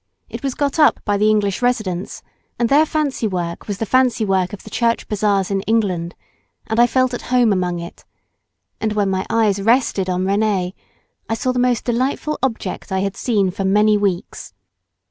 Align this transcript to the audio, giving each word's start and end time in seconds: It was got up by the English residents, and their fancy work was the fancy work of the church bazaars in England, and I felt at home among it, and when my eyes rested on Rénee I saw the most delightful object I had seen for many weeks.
It 0.29 0.41
was 0.41 0.55
got 0.55 0.79
up 0.79 0.99
by 1.05 1.17
the 1.17 1.29
English 1.29 1.61
residents, 1.61 2.23
and 2.57 2.69
their 2.69 2.87
fancy 2.87 3.27
work 3.27 3.67
was 3.67 3.77
the 3.77 3.85
fancy 3.85 4.25
work 4.25 4.51
of 4.51 4.63
the 4.63 4.71
church 4.71 5.07
bazaars 5.07 5.51
in 5.51 5.61
England, 5.67 6.15
and 6.65 6.79
I 6.79 6.87
felt 6.87 7.13
at 7.13 7.21
home 7.29 7.53
among 7.53 7.77
it, 7.77 8.03
and 8.79 8.93
when 8.93 9.11
my 9.11 9.27
eyes 9.29 9.61
rested 9.61 10.09
on 10.09 10.23
Rénee 10.25 10.73
I 11.29 11.35
saw 11.35 11.51
the 11.51 11.59
most 11.59 11.85
delightful 11.85 12.39
object 12.41 12.91
I 12.91 13.01
had 13.01 13.15
seen 13.15 13.51
for 13.51 13.63
many 13.63 13.95
weeks. 13.95 14.55